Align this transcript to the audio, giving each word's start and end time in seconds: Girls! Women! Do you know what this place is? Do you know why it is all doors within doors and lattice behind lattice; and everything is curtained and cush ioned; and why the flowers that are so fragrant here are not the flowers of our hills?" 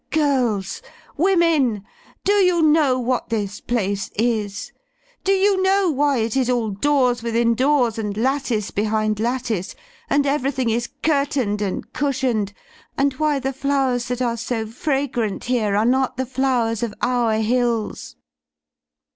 Girls! 0.09 0.81
Women! 1.15 1.85
Do 2.23 2.31
you 2.33 2.63
know 2.63 2.97
what 2.99 3.29
this 3.29 3.61
place 3.61 4.09
is? 4.15 4.71
Do 5.23 5.31
you 5.31 5.61
know 5.61 5.91
why 5.91 6.17
it 6.17 6.35
is 6.35 6.49
all 6.49 6.71
doors 6.71 7.21
within 7.21 7.53
doors 7.53 7.99
and 7.99 8.17
lattice 8.17 8.71
behind 8.71 9.19
lattice; 9.19 9.75
and 10.09 10.25
everything 10.25 10.71
is 10.71 10.89
curtained 11.03 11.61
and 11.61 11.93
cush 11.93 12.23
ioned; 12.23 12.51
and 12.97 13.13
why 13.13 13.37
the 13.37 13.53
flowers 13.53 14.07
that 14.07 14.23
are 14.23 14.37
so 14.37 14.65
fragrant 14.65 15.43
here 15.43 15.75
are 15.75 15.85
not 15.85 16.17
the 16.17 16.25
flowers 16.25 16.81
of 16.81 16.95
our 17.03 17.35
hills?" 17.35 18.15